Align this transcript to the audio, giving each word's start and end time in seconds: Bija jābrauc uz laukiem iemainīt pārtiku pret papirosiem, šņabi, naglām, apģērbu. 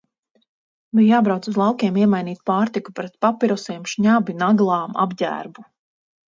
Bija 0.99 1.09
jābrauc 1.11 1.49
uz 1.51 1.59
laukiem 1.61 1.99
iemainīt 2.01 2.41
pārtiku 2.51 2.95
pret 3.01 3.13
papirosiem, 3.27 3.85
šņabi, 3.93 4.37
naglām, 4.41 4.99
apģērbu. 5.07 5.69